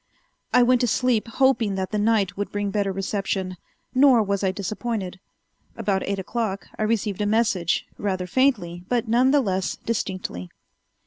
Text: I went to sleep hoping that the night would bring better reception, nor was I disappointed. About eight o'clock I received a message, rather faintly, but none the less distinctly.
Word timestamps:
I 0.51 0.63
went 0.63 0.81
to 0.81 0.87
sleep 0.87 1.27
hoping 1.27 1.75
that 1.75 1.91
the 1.91 1.99
night 1.99 2.35
would 2.35 2.51
bring 2.51 2.71
better 2.71 2.91
reception, 2.91 3.55
nor 3.93 4.23
was 4.23 4.43
I 4.43 4.51
disappointed. 4.51 5.19
About 5.75 6.01
eight 6.07 6.17
o'clock 6.17 6.65
I 6.75 6.81
received 6.81 7.21
a 7.21 7.27
message, 7.27 7.85
rather 7.99 8.25
faintly, 8.25 8.83
but 8.89 9.07
none 9.07 9.29
the 9.29 9.41
less 9.41 9.75
distinctly. 9.75 10.49